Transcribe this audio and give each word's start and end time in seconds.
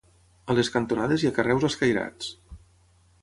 A 0.51 0.55
les 0.59 0.71
cantonades 0.75 1.25
hi 1.25 1.29
ha 1.29 1.33
carreus 1.37 1.67
escairats. 1.71 2.31